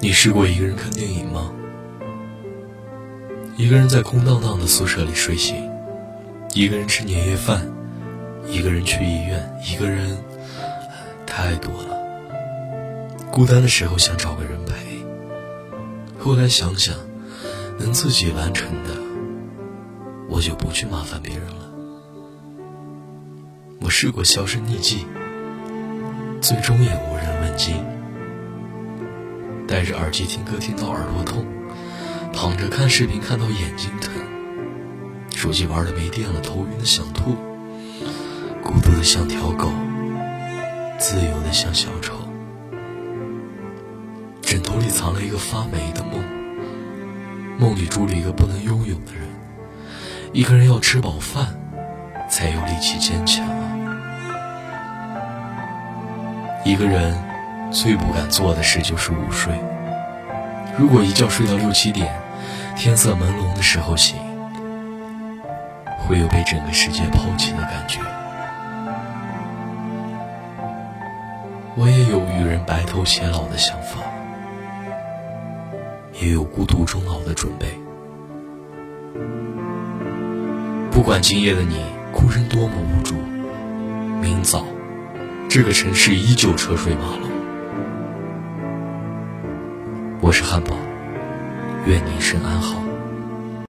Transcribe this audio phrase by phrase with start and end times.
[0.00, 1.50] 你试过一个人看电影吗？
[3.56, 5.68] 一个人在空荡荡的宿舍里睡醒，
[6.54, 7.66] 一个人吃年夜饭，
[8.46, 10.16] 一个人去医院，一个人
[11.26, 11.98] 太多了。
[13.32, 15.04] 孤单的时候想找个人陪，
[16.16, 16.94] 后来想想，
[17.76, 18.90] 能自己完成的，
[20.28, 21.68] 我就不去麻烦别人了。
[23.80, 25.04] 我试过销声匿迹，
[26.40, 27.74] 最终也无人问津。
[29.68, 31.44] 戴着耳机听歌听到耳朵痛，
[32.32, 34.10] 躺着看视频看到眼睛疼，
[35.36, 37.36] 手机玩的没电了头晕的想吐，
[38.62, 39.70] 孤独的像条狗，
[40.98, 42.14] 自由的像小丑。
[44.40, 46.24] 枕头里藏了一个发霉的梦，
[47.58, 49.28] 梦里住了一个不能拥有的人。
[50.32, 51.60] 一个人要吃饱饭，
[52.30, 53.68] 才有力气坚强啊。
[56.64, 57.14] 一个人
[57.70, 59.52] 最不敢做的事就是午睡。
[60.78, 62.12] 如果一觉睡到六七点，
[62.76, 64.16] 天色朦胧的时候醒，
[65.98, 68.00] 会有被整个世界抛弃的感觉。
[71.76, 74.00] 我也有与人白头偕老的想法。
[76.20, 77.78] 也有孤独终老的准备。
[80.90, 81.80] 不管今夜的你
[82.12, 83.14] 哭声多么无助，
[84.20, 84.64] 明早，
[85.48, 87.37] 这个城市依旧车水马龙。
[90.28, 90.76] 我是汉堡，
[91.86, 92.87] 愿你一生安好。